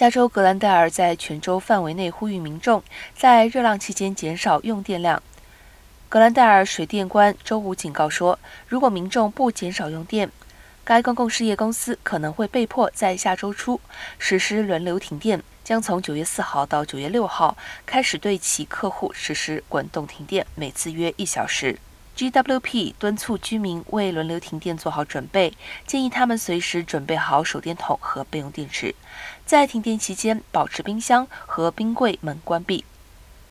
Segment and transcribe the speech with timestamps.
[0.00, 2.82] 加州格兰戴尔在全州范围内呼吁民众
[3.14, 5.22] 在热浪期间减少用电量。
[6.08, 10.30] 格兰戴尔水电官周五警告说，如果民众不减少用电，
[10.84, 13.78] 该公共事业公司可能会被迫在下周初
[14.18, 17.54] 实施轮流停电，将从九月四号到九月六号
[17.84, 21.76] 开始对其客户实施滚动停电，每次约一小时。
[22.20, 25.54] GWP 敦促居民为轮流停电做好准备，
[25.86, 28.94] 建议他们随时准备好手电筒和备用电池，
[29.46, 32.84] 在停电期间保持冰箱和冰柜门关闭。